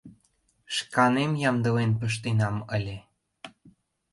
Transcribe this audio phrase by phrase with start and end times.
[0.75, 2.97] —Шканем ямдылен пыштенам ыле.